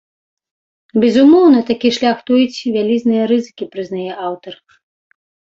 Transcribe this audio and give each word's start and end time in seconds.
Безумоўна, 1.01 1.59
такі 1.69 1.87
шлях 1.97 2.17
тоіць 2.29 2.63
вялізныя 2.79 3.23
рызыкі, 3.33 3.69
прызнае 3.77 4.11
аўтар. 4.31 4.53